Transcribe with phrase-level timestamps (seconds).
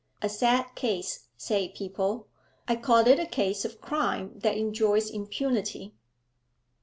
[0.23, 2.27] A sad case, say people.
[2.67, 5.93] I call it a case of crime that enjoys impunity.'